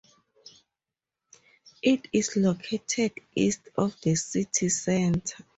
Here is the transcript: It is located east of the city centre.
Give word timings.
It 1.83 2.07
is 2.11 2.35
located 2.35 3.11
east 3.35 3.69
of 3.77 4.01
the 4.01 4.15
city 4.15 4.69
centre. 4.69 5.45